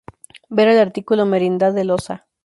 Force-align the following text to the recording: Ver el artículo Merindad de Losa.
Ver 0.49 0.67
el 0.67 0.79
artículo 0.79 1.27
Merindad 1.27 1.73
de 1.75 1.83
Losa. 1.83 2.25